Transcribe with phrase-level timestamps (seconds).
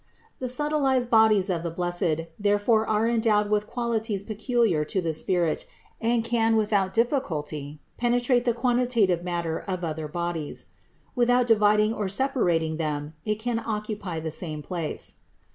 [0.39, 5.67] The subtilized bodies of the blessed therefore are endowed with qualities peculiar to the spirit
[6.01, 10.69] and can without difficulty penetrate the quantitative matter of other bodies.
[11.13, 15.19] Without dividing or separating them it can occupy the same place.